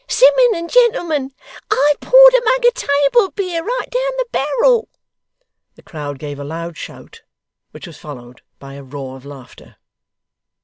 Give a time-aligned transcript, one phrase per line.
[0.07, 1.31] 'Simmun and gentlemen,
[1.69, 4.89] I poured a mug of table beer right down the barrel.'
[5.75, 7.21] The crowd gave a loud shout,
[7.69, 9.75] which was followed by a roar of laughter.